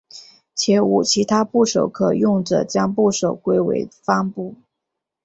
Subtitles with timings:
[0.55, 4.55] 且无其他部首可用者将部首归为方部。